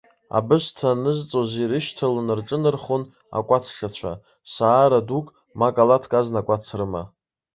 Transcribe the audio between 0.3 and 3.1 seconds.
Абысҭа анызҵоз ирышьҭалан рҿынархон